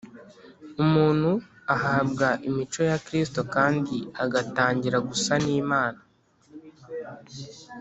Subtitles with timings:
[0.83, 1.31] umuntu
[1.75, 6.01] ahabwa imico ya kristo kandi agatangira gusa n’imana